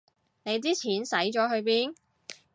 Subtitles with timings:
[0.45, 1.93] 你啲錢使咗去邊